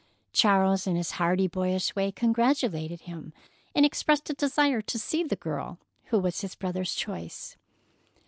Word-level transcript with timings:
Charles 0.33 0.87
in 0.87 0.95
his 0.95 1.11
hearty 1.21 1.47
boyish 1.47 1.95
way 1.95 2.11
congratulated 2.11 3.01
him 3.01 3.33
and 3.75 3.85
expressed 3.85 4.31
a 4.31 4.33
desire 4.33 4.81
to 4.81 4.97
see 4.97 5.23
the 5.23 5.35
girl 5.35 5.77
who 6.05 6.17
was 6.17 6.41
his 6.41 6.55
brother's 6.55 6.95
choice. 6.95 7.55